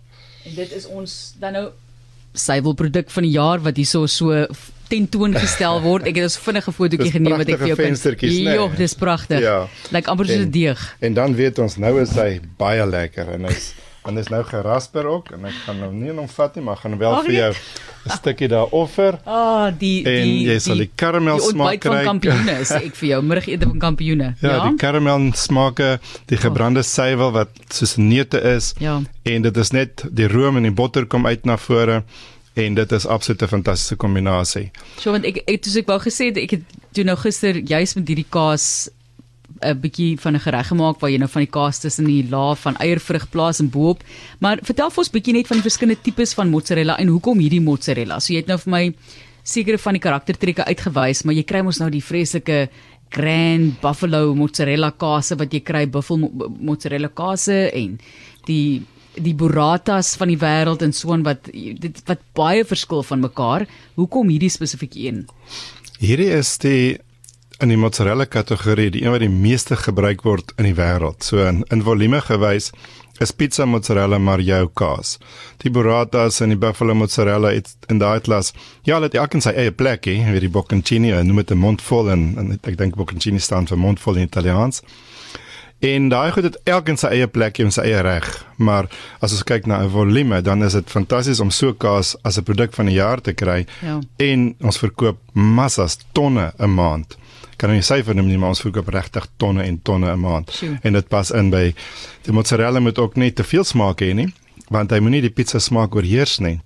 En 0.45 0.55
dit 0.55 0.71
is 0.71 0.85
ons 0.87 1.35
dan 1.39 1.53
nou 1.53 1.69
suiwelproduk 2.33 3.11
van 3.11 3.23
die 3.23 3.35
jaar 3.37 3.61
wat 3.61 3.77
hierso 3.77 4.05
so 4.07 4.47
tentoongestel 4.87 5.81
word. 5.81 6.07
Ek 6.07 6.15
het 6.15 6.31
'n 6.31 6.43
vinnige 6.47 6.71
fotootjie 6.71 7.11
geneem 7.11 7.37
wat 7.37 7.49
ek 7.49 7.57
vir 7.57 7.67
jou 7.67 7.77
kan. 7.77 8.19
Nee. 8.21 8.53
Jo, 8.55 8.69
dis 8.77 8.93
pragtig. 8.93 9.39
Ja. 9.39 9.67
Lyk 9.91 10.07
amper 10.07 10.25
soos 10.25 10.45
'n 10.45 10.51
deeg. 10.51 10.95
En 10.99 11.13
dan 11.13 11.35
weet 11.35 11.59
ons 11.59 11.77
nou 11.77 12.01
is 12.01 12.15
hy 12.15 12.39
baie 12.57 12.85
lekker 12.85 13.29
en 13.29 13.45
hy's 13.45 13.73
en 14.05 14.17
is 14.17 14.27
nou 14.29 14.43
gerasper 14.45 15.07
ook 15.09 15.31
en 15.33 15.47
ek 15.49 15.55
gaan 15.65 15.81
hom 15.81 15.95
nie 16.01 16.13
nog 16.13 16.29
vat 16.35 16.55
nie, 16.55 16.63
maar 16.65 16.77
gaan 16.77 16.97
wel 16.97 17.15
vir 17.25 17.33
jou 17.33 17.53
'n 18.05 18.17
stukkie 18.17 18.47
daar 18.47 18.69
offer. 18.69 19.17
Ah, 19.25 19.33
oh, 19.33 19.67
die 19.79 20.03
die 20.03 20.13
en 20.21 20.27
jy 20.51 20.59
sal 20.59 20.77
die 20.77 20.89
karamel 20.95 21.39
smaak 21.39 21.79
kry. 21.79 21.97
Die 21.97 22.05
kampioene 22.05 22.57
sê 22.61 22.85
ek 22.85 22.95
vir 22.95 23.09
jou, 23.09 23.21
middagete 23.23 23.65
van 23.65 23.79
kampioene. 23.79 24.35
Ja, 24.41 24.49
ja, 24.49 24.69
die 24.69 24.77
karamel 24.77 25.31
smake, 25.33 25.99
die 26.25 26.37
gebrande 26.37 26.79
oh. 26.79 26.85
suiwel 26.85 27.31
wat 27.31 27.49
soos 27.69 27.95
neute 27.97 28.41
is. 28.41 28.73
Ja. 28.79 29.01
En 29.23 29.41
dit 29.41 29.57
is 29.57 29.71
net 29.71 30.05
die 30.11 30.27
room 30.27 30.57
en 30.57 30.63
die 30.63 30.71
botter 30.71 31.05
kom 31.05 31.25
uit 31.25 31.45
na 31.45 31.57
vore 31.57 32.03
en 32.55 32.75
dit 32.75 32.91
is 32.91 33.05
absoluut 33.05 33.41
'n 33.41 33.47
fantastiese 33.47 33.95
kombinasie. 33.95 34.71
So 34.97 35.11
want 35.11 35.25
ek 35.25 35.43
ek 35.45 35.63
soos 35.63 35.75
ek 35.75 35.87
wou 35.87 35.99
gesê 35.99 36.25
het 36.31 36.37
ek 36.37 36.51
het 36.51 36.63
toe 36.93 37.03
nou 37.03 37.17
gister 37.17 37.55
juis 37.55 37.95
met 37.95 38.07
hierdie 38.07 38.29
kaas 38.29 38.89
'n 39.61 39.79
bietjie 39.79 40.19
van 40.19 40.35
'n 40.35 40.39
gereg 40.39 40.67
gemaak 40.67 40.99
waar 40.99 41.11
jy 41.11 41.17
nou 41.17 41.29
van 41.29 41.41
die 41.41 41.51
kaas 41.51 41.79
tussen 41.79 42.05
die 42.05 42.25
laag 42.29 42.59
van 42.59 42.75
eiervrug 42.75 43.29
plaas 43.29 43.59
en 43.59 43.69
boop. 43.69 44.03
Maar 44.39 44.59
vertel 44.63 44.89
vir 44.89 44.97
ons 44.97 45.09
bietjie 45.09 45.33
net 45.33 45.47
van 45.47 45.57
die 45.57 45.69
verskillende 45.69 46.01
tipes 46.01 46.33
van 46.33 46.49
mozzarella 46.49 46.97
en 46.97 47.07
hoekom 47.07 47.39
hierdie 47.39 47.61
mozzarella. 47.61 48.19
So 48.19 48.33
jy 48.33 48.39
het 48.39 48.47
nou 48.47 48.57
vir 48.57 48.71
my 48.71 48.93
sekere 49.43 49.77
van 49.77 49.93
die 49.93 50.01
karaktertrekke 50.01 50.65
uitgewys, 50.65 51.23
maar 51.23 51.35
jy 51.35 51.43
kry 51.43 51.61
mos 51.61 51.79
nou 51.79 51.89
die 51.89 52.03
vreeslike 52.03 52.69
grand 53.09 53.79
buffalo 53.81 54.33
mozzarella 54.35 54.91
kaas 54.91 55.31
wat 55.37 55.53
jy 55.53 55.61
kry 55.61 55.85
buffel 55.87 56.17
mozzarella 56.59 57.09
kaas 57.13 57.47
en 57.47 57.99
die 58.45 58.83
die 59.17 59.35
burratas 59.35 60.15
van 60.19 60.31
die 60.31 60.39
wêreld 60.39 60.81
en 60.81 60.93
so 60.93 61.13
'n 61.13 61.23
wat 61.23 61.49
dit 61.51 62.01
wat 62.05 62.19
baie 62.33 62.65
verskil 62.65 63.03
van 63.03 63.19
mekaar. 63.19 63.67
Hoekom 63.95 64.29
hierdie 64.29 64.49
spesifieke 64.49 64.99
een? 64.99 65.27
Hierdie 65.99 66.31
is 66.31 66.57
die 66.57 66.99
in 67.63 67.71
die 67.71 67.79
mozzarella 67.79 68.25
kategorie 68.25 68.89
die 68.91 69.03
een 69.03 69.11
wat 69.11 69.23
die 69.23 69.31
meeste 69.31 69.75
gebruik 69.79 70.25
word 70.27 70.51
in 70.57 70.67
die 70.67 70.75
wêreld. 70.75 71.23
So 71.23 71.45
in, 71.47 71.63
in 71.71 71.83
volume 71.83 72.19
gewys 72.21 72.71
is 73.23 73.31
pizza 73.31 73.65
mozzarella 73.65 74.17
maar 74.19 74.41
jou 74.43 74.67
kaas. 74.73 75.17
Die 75.63 75.71
burratas 75.71 76.41
en 76.41 76.51
die 76.51 76.59
buffalo 76.59 76.93
mozzarella 76.93 77.53
het 77.55 77.71
in 77.87 78.01
daai 78.01 78.19
klas 78.19 78.51
ja, 78.83 78.97
hulle 78.97 79.07
het 79.07 79.15
elkeen 79.15 79.41
sy 79.41 79.55
eie 79.55 79.71
plek, 79.71 80.05
hè, 80.05 80.31
wie 80.35 80.43
die 80.43 80.51
bocconcini, 80.51 81.13
noem 81.23 81.43
dit 81.43 81.51
'n 81.51 81.57
mondvol 81.57 82.11
en, 82.11 82.35
en 82.37 82.59
ek 82.61 82.77
dink 82.77 82.95
bocconcini 82.95 83.39
staan 83.39 83.67
vir 83.67 83.77
mondvol 83.77 84.15
in 84.15 84.27
Italiaans. 84.27 84.81
En 85.85 86.07
daai 86.09 86.31
goed 86.31 86.43
het 86.47 86.57
elkeen 86.63 86.97
sy 86.97 87.11
eie 87.13 87.27
plek 87.29 87.59
en 87.61 87.69
sy 87.73 87.83
eie 87.85 87.99
reg. 88.05 88.25
Maar 88.57 88.87
as 89.21 89.35
ons 89.35 89.43
kyk 89.45 89.67
na 89.69 89.83
'n 89.83 89.89
volume, 89.93 90.41
dan 90.41 90.63
is 90.63 90.73
dit 90.73 90.89
fantasties 90.89 91.39
om 91.39 91.51
so 91.51 91.73
kaas 91.73 92.15
as 92.23 92.37
'n 92.37 92.43
produk 92.43 92.73
van 92.73 92.85
die 92.85 92.95
jaar 92.95 93.21
te 93.21 93.33
kry. 93.33 93.65
Ja. 93.81 93.99
En 94.17 94.55
ons 94.61 94.77
verkoop 94.77 95.17
massas 95.33 95.97
tonne 96.11 96.53
'n 96.57 96.73
maand. 96.73 97.17
Kan 97.57 97.69
jy 97.69 97.81
syfer 97.81 98.15
noem 98.15 98.27
nie, 98.27 98.37
maar 98.37 98.49
ons 98.49 98.61
verkoop 98.61 98.87
regtig 98.87 99.27
tonne 99.37 99.63
en 99.63 99.81
tonne 99.81 100.11
'n 100.11 100.19
maand. 100.19 100.51
Sure. 100.51 100.79
En 100.81 100.93
dit 100.93 101.07
pas 101.07 101.31
in 101.31 101.49
by 101.49 101.73
die 102.21 102.33
mozzarella 102.33 102.79
moet 102.79 102.97
ook 102.97 103.15
nie 103.15 103.33
te 103.33 103.43
veel 103.43 103.63
smaak 103.63 104.01
hê 104.01 104.13
nie, 104.13 104.33
want 104.69 104.91
hy 104.91 104.99
moenie 104.99 105.21
die 105.21 105.29
pizza 105.29 105.59
smaak 105.59 105.95
oorheers 105.95 106.39
nie. 106.39 106.61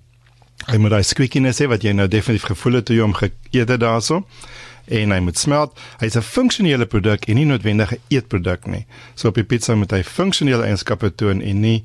Hy 0.66 0.76
moet 0.76 0.90
daai 0.90 1.02
squeakiness 1.02 1.58
hê 1.60 1.68
wat 1.68 1.82
jy 1.82 1.92
nou 1.92 2.08
definitief 2.08 2.46
gevoel 2.46 2.72
het 2.72 2.84
toe 2.84 2.96
jy 2.96 3.02
hom 3.02 3.14
geëet 3.14 3.68
het 3.68 3.80
daaroor 3.80 4.24
en 4.90 5.14
hy 5.14 5.20
moet 5.24 5.38
smelt. 5.38 5.78
Hy's 6.02 6.16
'n 6.16 6.26
funksionele 6.26 6.86
produk 6.86 7.28
en 7.28 7.34
nie 7.34 7.46
noodwendig 7.46 7.92
'n 7.94 8.00
eetproduk 8.08 8.66
nie. 8.66 8.86
So 9.14 9.28
op 9.28 9.34
die 9.34 9.44
pizza 9.44 9.74
moet 9.74 9.90
hy 9.90 10.02
funksionele 10.02 10.64
eienskappe 10.64 11.14
toon 11.14 11.42
en 11.42 11.60
nie 11.60 11.84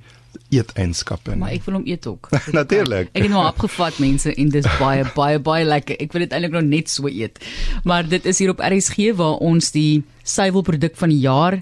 eeteienskappe 0.50 1.32
nie. 1.32 1.40
Maar 1.40 1.56
ek 1.56 1.66
wil 1.66 1.80
hom 1.80 1.88
eet 1.88 2.08
ook. 2.08 2.30
Natuurlik. 2.60 3.10
Ek 3.14 3.28
het 3.28 3.32
nou 3.32 3.46
opgevat 3.48 4.00
mense 4.04 4.34
en 4.34 4.50
dis 4.50 4.68
baie 4.80 5.06
baie 5.20 5.40
baie 5.40 5.66
lekker. 5.66 5.98
Ek 6.00 6.12
wil 6.12 6.26
dit 6.26 6.32
eintlik 6.32 6.52
nog 6.52 6.68
net 6.68 6.90
so 6.90 7.08
eet. 7.08 7.40
Maar 7.84 8.08
dit 8.08 8.26
is 8.26 8.40
hier 8.40 8.50
op 8.50 8.60
RSG 8.60 9.16
waar 9.16 9.40
ons 9.40 9.72
die 9.72 10.04
suiwelproduk 10.24 10.98
van 10.98 11.10
die 11.10 11.20
jaar 11.20 11.62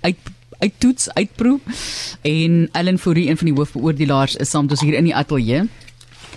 uit 0.00 0.16
uittoets, 0.58 1.12
uitproe. 1.14 1.60
En 2.26 2.68
Ellen 2.72 2.98
Fourie, 2.98 3.28
een 3.30 3.36
van 3.38 3.46
die 3.46 3.54
hoofbeoordelaars, 3.54 4.36
is 4.36 4.50
saam 4.50 4.66
met 4.66 4.74
ons 4.74 4.80
hier 4.80 4.96
in 4.98 5.06
die 5.06 5.14
ateljee. 5.14 5.68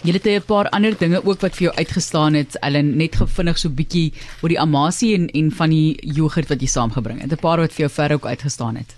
Jy 0.01 0.13
het 0.13 0.25
'n 0.25 0.41
paar 0.41 0.69
ander 0.69 0.97
dinge 0.97 1.25
ook 1.25 1.41
wat 1.41 1.55
vir 1.55 1.63
jou 1.63 1.75
uitgestaan 1.75 2.33
het. 2.33 2.55
Ellen 2.59 2.97
net 2.97 3.15
gevinnig 3.15 3.57
so 3.57 3.69
bietjie 3.69 4.13
oor 4.41 4.49
die 4.49 4.59
amasie 4.59 5.13
en 5.13 5.29
en 5.29 5.51
van 5.51 5.69
die 5.69 6.13
jogurt 6.13 6.49
wat 6.49 6.61
jy 6.61 6.67
saamgebring 6.67 7.21
het. 7.21 7.31
'n 7.31 7.37
Paar 7.37 7.59
wat 7.59 7.73
vir 7.73 7.87
jou 7.87 7.89
ver 7.89 8.13
ook 8.13 8.25
uitgestaan 8.25 8.75
het. 8.75 8.95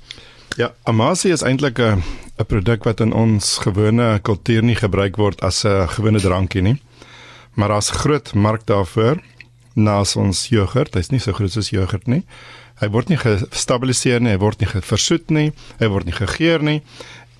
Ja, 0.55 0.74
amasie 0.83 1.31
is 1.31 1.41
eintlik 1.41 1.79
'n 1.79 2.03
'n 2.39 2.45
produk 2.45 2.83
wat 2.83 3.00
in 3.00 3.13
ons 3.13 3.57
gewone 3.57 4.19
kultuur 4.22 4.63
nie 4.63 4.75
gebruik 4.75 5.15
word 5.15 5.41
as 5.41 5.65
'n 5.65 5.88
gewone 5.88 6.19
drankie 6.19 6.62
nie. 6.62 6.81
Maar 7.53 7.67
daar's 7.67 7.89
groot 7.89 8.33
mark 8.33 8.65
daarvoor. 8.65 9.22
Naas 9.75 10.15
ons 10.15 10.48
jogurt, 10.48 10.93
hy's 10.93 11.10
nie 11.10 11.19
so 11.19 11.33
groot 11.33 11.51
soos 11.51 11.69
jogurt 11.69 12.07
nie. 12.07 12.24
Hy 12.79 12.89
word 12.89 13.10
nie 13.10 13.17
gestabiliseer 13.17 14.22
nie, 14.22 14.29
hy 14.29 14.38
word 14.38 14.60
nie 14.60 14.67
versoet 14.67 15.29
nie, 15.29 15.51
hy 15.79 15.88
word 15.88 16.05
nie 16.05 16.13
gegeur 16.13 16.63
nie. 16.63 16.81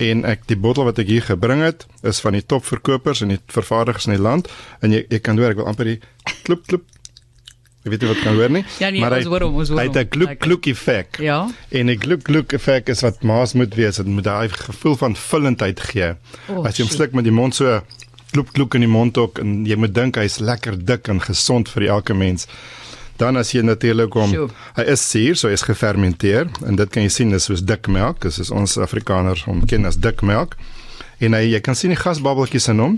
En 0.04 0.26
ek 0.26 0.48
die 0.48 0.58
bottel 0.60 0.84
wat 0.84 1.00
ek 1.00 1.08
hier 1.08 1.22
gebring 1.22 1.62
het, 1.64 1.86
is 2.04 2.20
van 2.20 2.34
die 2.34 2.44
topverkopers 2.46 3.22
en 3.22 3.30
die 3.30 3.40
vervaardigers 3.48 4.10
in 4.10 4.18
die 4.18 4.24
land 4.24 4.50
en 4.82 4.92
jy 4.92 5.06
jy 5.10 5.20
kan 5.24 5.38
hoor 5.40 5.54
ek 5.54 5.62
wil 5.62 5.70
amper 5.72 5.86
die 5.94 6.00
klop 6.44 6.68
klop 6.68 6.90
Jy 7.84 7.92
weet 7.92 8.04
nie 8.06 8.10
wat 8.14 8.20
kan 8.24 8.38
hoor 8.40 8.52
nie. 8.56 8.62
Ja, 8.80 8.90
nee, 8.96 9.02
maar 9.04 9.12
hy, 9.12 9.24
hoor 9.28 9.44
hom, 9.44 9.58
hy 9.60 9.84
het 9.90 9.98
'n 10.00 10.08
gluk 10.08 10.38
gluk 10.40 10.68
effek. 10.72 11.18
Ja. 11.20 11.50
En 11.70 11.90
'n 11.92 12.00
gluk 12.00 12.24
gluk 12.24 12.54
effek 12.56 12.88
is 12.88 13.02
wat 13.04 13.24
maas 13.24 13.54
moet 13.54 13.76
wees. 13.76 13.98
Dit 13.98 14.06
moet 14.06 14.24
daai 14.24 14.48
gevoel 14.50 14.96
van 14.96 15.16
vullendheid 15.16 15.80
gee. 15.80 16.16
Oh, 16.48 16.66
As 16.66 16.78
jy 16.78 16.86
hom 16.86 16.94
sluk 16.96 17.12
met 17.12 17.26
die 17.26 17.34
mond 17.34 17.56
so 17.56 17.82
gluk 18.32 18.54
gluk 18.54 18.74
in 18.76 18.82
die 18.82 18.90
mond 18.90 19.18
ook 19.18 19.40
en 19.40 19.66
jy 19.66 19.76
moet 19.76 19.94
dink 19.94 20.16
hy's 20.16 20.40
lekker 20.40 20.86
dik 20.86 21.08
en 21.08 21.20
gesond 21.22 21.70
vir 21.70 21.88
elke 21.88 22.14
mens. 22.14 22.48
Dan 23.18 23.38
as 23.38 23.52
jy 23.54 23.62
natuurlik 23.62 24.10
kom, 24.14 24.32
hy 24.78 24.86
is 24.94 25.04
suur, 25.06 25.38
so 25.38 25.50
hy 25.50 25.58
is 25.58 25.66
gefermenteer 25.68 26.50
en 26.66 26.80
dit 26.80 26.94
kan 26.94 27.06
jy 27.06 27.12
sien 27.14 27.34
dis 27.34 27.46
soos 27.50 27.62
dik 27.62 27.90
melk. 27.92 28.24
Dis 28.26 28.40
is 28.42 28.52
ons 28.52 28.78
Afrikaners 28.82 29.46
hom 29.50 29.62
ken 29.70 29.86
as 29.90 30.00
dik 30.02 30.24
melk. 30.26 30.58
En 31.24 31.38
hy 31.38 31.46
jy 31.52 31.62
kan 31.64 31.78
sien 31.78 31.94
die 31.94 32.00
gasbabbeltjies 32.00 32.72
in 32.74 32.82
hom. 32.82 32.98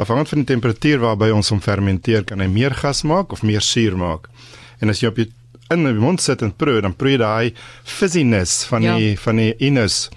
Afhangend 0.00 0.32
van 0.32 0.42
die 0.42 0.50
temperatuur 0.54 1.04
waarby 1.04 1.30
ons 1.36 1.52
hom 1.52 1.60
fermenteer, 1.62 2.26
kan 2.26 2.40
hy 2.42 2.48
meer 2.50 2.74
gas 2.74 3.04
maak 3.06 3.32
of 3.32 3.44
meer 3.46 3.62
suur 3.62 3.96
maak. 4.00 4.26
En 4.82 4.90
as 4.90 5.02
jy 5.02 5.12
op 5.12 5.20
die 5.20 5.30
in 5.72 5.86
die 5.86 5.94
mond 5.96 6.20
sit 6.20 6.42
en 6.44 6.52
proe, 6.52 6.82
dan 6.84 6.92
proe 6.98 7.14
jy 7.14 7.20
daai 7.22 7.54
fizziness 7.88 8.66
van 8.68 8.84
ja. 8.84 8.96
die 8.98 9.14
van 9.20 9.40
die 9.40 9.52
inus 9.64 10.08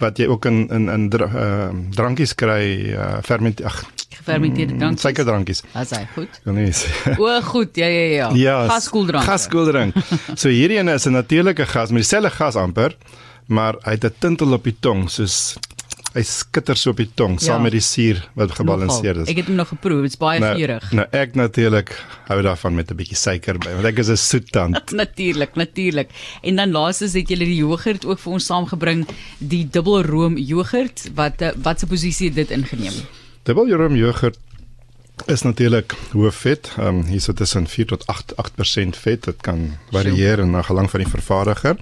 wat 0.00 0.20
jy 0.20 0.28
ook 0.30 0.46
in 0.48 0.62
in 0.72 0.88
in 0.88 1.08
dr, 1.12 1.26
uh, 1.26 1.70
drankies 1.96 2.34
kry, 2.38 2.94
uh, 2.94 3.18
ferment 3.26 3.60
ag 3.64 3.82
gefermenteerde 4.18 4.72
mm, 4.72 4.78
drankies. 4.78 5.00
Suikerdrankies. 5.00 5.62
As 5.72 5.90
hy 5.94 6.02
goed. 6.14 6.40
Ja 6.44 6.52
nee. 6.52 6.72
o, 7.18 7.40
goed. 7.42 7.76
Ja 7.76 7.86
ja 7.86 8.04
ja. 8.14 8.28
ja 8.34 8.56
gaskooldrank. 8.68 9.24
Gaskooldrank. 9.24 9.96
so 10.34 10.48
hierdie 10.48 10.78
ene 10.78 10.94
is 10.98 11.06
'n 11.06 11.16
natuurlike 11.18 11.66
gas 11.66 11.90
met 11.90 12.02
dieselfde 12.02 12.30
gas 12.30 12.56
amper, 12.56 12.96
maar 13.46 13.78
hy 13.84 13.98
het 13.98 14.04
'n 14.04 14.14
tintel 14.18 14.52
op 14.52 14.64
die 14.64 14.76
tong 14.80 15.08
soos 15.10 15.56
hy 16.10 16.22
skitter 16.26 16.78
so 16.78 16.90
op 16.90 16.98
die 16.98 17.08
tong 17.14 17.36
ja. 17.38 17.44
saam 17.44 17.62
met 17.62 17.74
die 17.76 17.82
suur 17.84 18.18
wat 18.38 18.54
gebalanseerd 18.58 19.22
is. 19.22 19.30
Ek 19.30 19.42
het 19.42 19.50
hom 19.50 19.58
nog 19.60 19.70
geproe, 19.70 20.00
dit's 20.02 20.18
baie 20.18 20.40
nou, 20.42 20.52
vurig. 20.58 20.88
Nou 20.96 21.06
ek 21.14 21.36
natuurlik 21.38 21.92
hou 22.26 22.40
daarvan 22.42 22.74
met 22.74 22.90
'n 22.90 22.98
bietjie 22.98 23.18
suiker 23.18 23.58
by, 23.62 23.76
want 23.78 23.86
ek 23.92 24.02
is 24.02 24.10
'n 24.10 24.18
soettand. 24.18 24.90
natuurlik, 25.02 25.54
natuurlik. 25.54 26.10
En 26.42 26.56
dan 26.56 26.70
laastens 26.70 27.14
het 27.14 27.28
julle 27.28 27.46
die 27.46 27.62
jogurt 27.62 28.04
ook 28.04 28.18
vir 28.18 28.32
ons 28.32 28.46
saamgebring, 28.46 29.06
die 29.38 29.68
dubbelroom 29.70 30.36
jogurt. 30.36 31.10
Wat 31.14 31.40
eh, 31.42 31.54
wat 31.62 31.78
se 31.78 31.86
posisie 31.86 32.26
het 32.28 32.34
dit 32.34 32.50
ingeneem? 32.50 33.06
Dubbelroom 33.42 33.96
jogurt 33.96 34.38
is 35.26 35.42
natuurlik 35.42 35.94
hoë 36.12 36.32
vet. 36.32 36.70
Ehm 36.76 37.00
um, 37.00 37.02
hier 37.08 37.20
sit 37.20 37.36
tussen 37.36 37.66
4 37.66 37.86
tot 37.92 38.06
8 38.06 38.34
8% 38.36 39.00
vet. 39.04 39.24
Dit 39.24 39.40
kan 39.40 39.78
varieer 39.92 40.46
na 40.46 40.62
gelang 40.62 40.90
van 40.90 41.00
die 41.04 41.10
vervaardiger. 41.10 41.76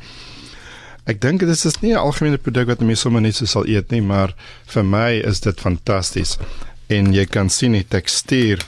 Ek 1.08 1.20
dink 1.20 1.40
dit 1.40 1.48
is 1.48 1.80
nie 1.80 1.94
'n 1.94 1.98
algemene 1.98 2.38
produk 2.38 2.66
wat 2.66 2.80
mense 2.80 3.02
sommer 3.02 3.20
net 3.20 3.34
so 3.34 3.46
sal 3.46 3.66
eet 3.66 3.90
nie, 3.90 4.02
maar 4.02 4.34
vir 4.66 4.84
my 4.84 5.20
is 5.24 5.40
dit 5.40 5.60
fantasties. 5.60 6.38
En 6.86 7.12
jy 7.14 7.24
kan 7.24 7.50
sien 7.50 7.72
die 7.72 7.86
tekstuur 7.88 8.58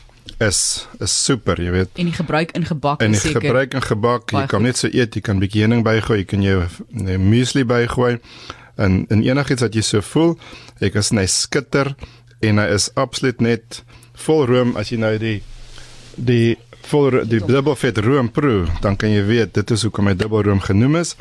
is 0.40 0.86
is 1.00 1.24
super, 1.24 1.60
jy 1.62 1.70
weet. 1.70 1.90
En 1.94 2.04
die 2.04 2.16
gebruik 2.16 2.52
in 2.52 2.64
gebak 2.64 3.02
is 3.02 3.20
seker. 3.20 3.34
En 3.34 3.40
die 3.40 3.48
gebruik 3.48 3.74
in 3.74 3.82
gebak, 3.82 4.30
jy 4.30 4.46
kan 4.46 4.62
net 4.62 4.76
so 4.76 4.88
eet, 4.92 5.14
jy 5.14 5.20
kan 5.20 5.36
'n 5.36 5.40
bietjie 5.40 5.62
heuning 5.62 5.84
bygooi, 5.84 6.18
jy 6.18 6.24
kan 6.24 6.42
jou 6.42 6.66
muesli 7.18 7.64
bygooi. 7.64 8.18
En 8.76 9.04
en 9.08 9.22
enigiets 9.22 9.60
wat 9.60 9.74
jy 9.74 9.82
so 9.82 10.00
voel, 10.00 10.38
jy 10.80 10.90
kan 10.90 11.02
sny 11.02 11.26
skitter 11.26 11.94
en 12.40 12.58
hy 12.62 12.66
is 12.74 12.88
absoluut 13.00 13.40
net 13.44 13.82
vol 14.26 14.46
room. 14.48 14.74
As 14.80 14.92
jy 14.92 15.00
nou 15.00 15.14
die 15.20 15.38
die 16.16 16.56
vol 16.90 17.22
die 17.28 17.42
dubbelvet 17.44 18.00
room 18.02 18.30
proe, 18.32 18.66
dan 18.82 18.96
kan 18.98 19.12
jy 19.12 19.22
weet 19.28 19.54
dit 19.54 19.70
is 19.70 19.84
hoekom 19.86 20.10
hy 20.10 20.16
dubbelroom 20.18 20.62
genoem 20.64 21.00
is 21.02 21.14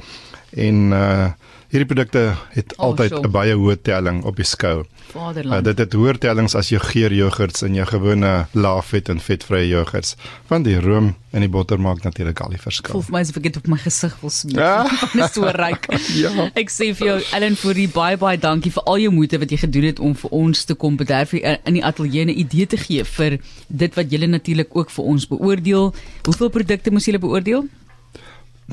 en 0.52 0.92
uh 0.92 1.30
hierdie 1.70 1.86
produkte 1.86 2.22
het 2.56 2.74
oh, 2.78 2.90
altyd 2.90 3.14
'n 3.20 3.32
baie 3.32 3.54
hoë 3.54 3.78
telling 3.86 4.24
op 4.26 4.36
die 4.36 4.46
skou. 4.46 4.86
Vaderland. 5.12 5.62
Uh, 5.62 5.64
dit 5.64 5.78
het 5.78 5.94
hoër 5.94 6.18
tellings 6.18 6.56
as 6.56 6.70
jou 6.70 6.82
geur 6.82 7.14
jogurts 7.14 7.62
en 7.62 7.74
jou 7.74 7.86
gewone 7.86 8.48
laafvet 8.52 9.10
en 9.10 9.20
vetvrye 9.20 9.68
jogurts. 9.68 10.16
Want 10.48 10.66
die 10.66 10.80
room 10.80 11.16
en 11.32 11.46
die 11.46 11.50
botter 11.50 11.80
maak 11.80 12.04
natuurlik 12.04 12.40
al 12.42 12.50
die 12.50 12.62
verskil. 12.62 12.94
Voel 12.94 13.06
vir 13.06 13.14
my 13.14 13.22
asof 13.22 13.38
ek 13.38 13.44
dit 13.44 13.58
op 13.58 13.68
my 13.68 13.78
gesig 13.78 14.18
wil 14.22 14.30
smeer. 14.30 14.60
Ja. 14.60 14.84
Dit 15.14 15.24
is 15.24 15.34
so 15.34 15.46
ryk. 15.46 15.86
ja. 16.24 16.50
Ek 16.58 16.74
sê 16.74 16.90
vir 16.98 17.08
jou 17.08 17.18
Ellen 17.38 17.56
Fourie 17.56 17.90
baie 17.90 18.18
baie 18.18 18.38
dankie 18.38 18.74
vir 18.74 18.84
al 18.90 19.06
jou 19.06 19.14
moeite 19.14 19.38
wat 19.38 19.52
jy 19.52 19.62
gedoen 19.62 19.90
het 19.92 20.00
om 20.00 20.16
vir 20.16 20.32
ons 20.32 20.66
te 20.66 20.74
kom 20.74 20.98
bederf 20.98 21.34
in 21.38 21.74
die 21.78 21.86
ateljee 21.86 22.26
'n 22.26 22.34
idee 22.34 22.66
te 22.66 22.78
gee 22.78 23.04
vir 23.04 23.38
dit 23.68 23.96
wat 23.96 24.10
julle 24.10 24.28
natuurlik 24.28 24.76
ook 24.76 24.90
vir 24.90 25.06
ons 25.06 25.28
beoordeel. 25.28 25.94
Hoeveel 26.26 26.50
produkte 26.50 26.92
moes 26.92 27.06
julle 27.06 27.22
beoordeel? 27.22 27.70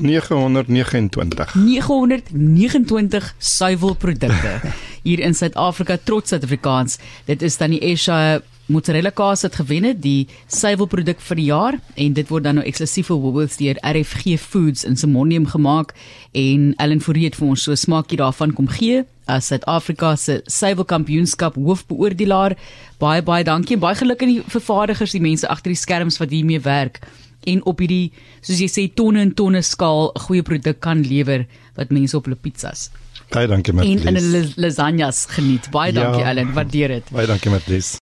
929 0.01 1.53
929 1.55 3.33
suiwelprodukte. 3.37 4.59
Hier 5.07 5.19
in 5.19 5.33
Suid-Afrika 5.33 5.97
trots 6.03 6.29
Suid-Afrikaans. 6.29 6.99
Dit 7.25 7.41
is 7.41 7.57
dan 7.57 7.69
die 7.69 7.79
Esha 7.79 8.41
mozzarella 8.67 9.13
kaas 9.15 9.45
wat 9.45 9.55
gewen 9.55 9.85
het 9.87 10.01
die 10.03 10.27
suiwelproduk 10.51 11.21
vir 11.23 11.39
die 11.39 11.47
jaar. 11.47 11.77
En 11.95 12.13
dit 12.13 12.27
word 12.29 12.43
dan 12.43 12.59
nou 12.59 12.65
eksklusief 12.67 13.07
vir 13.11 13.21
Woolworths 13.23 13.59
deur 13.61 13.79
RFG 13.79 14.35
Foods 14.41 14.83
in 14.87 14.97
Simonium 14.99 15.47
gemaak. 15.47 15.93
En 16.35 16.73
Ellen 16.77 17.01
Fourie 17.01 17.27
het 17.29 17.37
vir 17.39 17.47
ons 17.47 17.63
so 17.63 17.71
'n 17.71 17.77
smaakie 17.77 18.17
daarvan 18.17 18.53
kom 18.53 18.67
gee. 18.67 19.05
As 19.25 19.47
Suid-Afrika 19.47 20.15
se 20.15 20.41
suiwelkampioenskap 20.45 21.55
hoofbeoordelaar. 21.55 22.57
Baie 22.97 23.21
baie 23.21 23.43
dankie 23.43 23.75
en 23.75 23.79
baie 23.79 23.95
geluk 23.95 24.21
aan 24.21 24.33
die 24.33 24.43
vervaardigers, 24.47 25.11
die 25.11 25.21
mense 25.21 25.47
agter 25.47 25.71
die 25.71 25.79
skerms 25.79 26.17
wat 26.17 26.29
hiermee 26.29 26.59
werk 26.59 26.99
en 27.51 27.63
op 27.69 27.81
hierdie 27.83 28.11
soos 28.41 28.61
jy 28.61 28.69
sê 28.71 28.87
tonne 28.93 29.23
en 29.25 29.33
tonne 29.33 29.61
skaal 29.63 30.11
'n 30.13 30.25
goeie 30.27 30.43
produk 30.43 30.79
kan 30.79 31.03
lewer 31.03 31.47
wat 31.75 31.91
mense 31.91 32.17
op 32.17 32.25
hulle 32.25 32.39
pizzas. 32.39 32.89
Baie 33.31 33.47
dankie 33.47 33.73
Matlies. 33.75 34.03
En 34.05 34.15
in 34.15 34.19
hulle 34.21 34.41
lasagnas 34.55 35.25
geniet. 35.35 35.67
Baie 35.71 35.91
dankie 35.91 36.23
ja, 36.23 36.29
Ellen, 36.31 36.53
waardeer 36.55 36.93
dit. 36.95 37.09
Baie 37.11 37.27
dankie 37.27 37.51
Matlies. 37.51 37.95